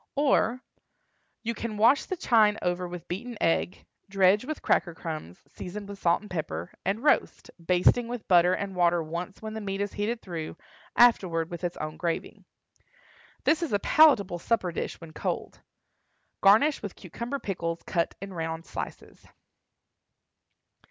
[0.15, 0.63] Or,
[1.43, 5.99] You can wash the chine over with beaten egg, dredge with cracker crumbs, seasoned with
[5.99, 9.93] salt and pepper, and roast, basting with butter and water once when the meat is
[9.93, 10.57] heated through,
[10.95, 12.43] afterward with its own gravy.
[13.43, 15.59] This is a palatable supper dish when cold.
[16.41, 19.27] Garnish with cucumber pickles cut in round slices.